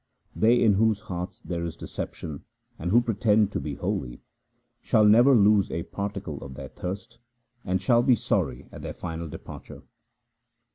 [0.35, 2.43] They in whose hearts there is deception
[2.79, 4.23] and who pretend to be holy,
[4.81, 7.19] Shall never lose a particle of their thirst,
[7.63, 9.83] and shall be sorry at their final departure.